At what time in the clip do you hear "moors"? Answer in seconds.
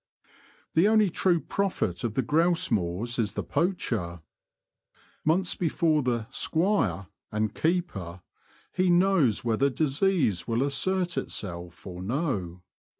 2.71-3.19